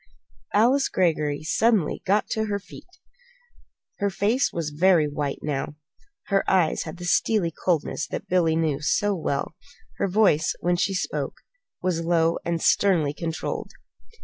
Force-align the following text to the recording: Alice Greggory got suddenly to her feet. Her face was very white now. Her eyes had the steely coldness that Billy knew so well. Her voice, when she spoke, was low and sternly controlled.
Alice 0.55 0.89
Greggory 0.89 1.37
got 1.41 1.45
suddenly 1.45 2.01
to 2.31 2.45
her 2.45 2.57
feet. 2.57 2.87
Her 3.99 4.09
face 4.09 4.51
was 4.51 4.71
very 4.71 5.07
white 5.07 5.43
now. 5.43 5.75
Her 6.29 6.43
eyes 6.49 6.85
had 6.85 6.97
the 6.97 7.05
steely 7.05 7.51
coldness 7.51 8.07
that 8.07 8.27
Billy 8.27 8.55
knew 8.55 8.81
so 8.81 9.13
well. 9.13 9.53
Her 9.97 10.07
voice, 10.07 10.55
when 10.59 10.75
she 10.75 10.95
spoke, 10.95 11.41
was 11.83 12.01
low 12.03 12.39
and 12.43 12.59
sternly 12.59 13.13
controlled. 13.13 13.73